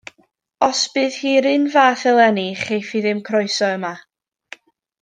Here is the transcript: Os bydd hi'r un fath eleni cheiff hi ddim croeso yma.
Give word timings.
Os 0.67 0.79
bydd 0.95 1.17
hi'r 1.25 1.47
un 1.49 1.67
fath 1.75 2.07
eleni 2.13 2.47
cheiff 2.63 2.89
hi 2.97 3.03
ddim 3.05 3.21
croeso 3.29 3.71
yma. 3.79 3.93